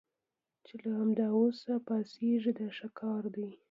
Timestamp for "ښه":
2.77-2.87